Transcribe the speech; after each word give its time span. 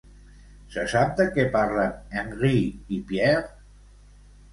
Se 0.75 0.85
sap 0.93 1.11
de 1.19 1.27
què 1.35 1.45
parlen 1.55 1.93
Henri 2.21 2.53
i 2.97 2.99
Pierre? 3.13 3.45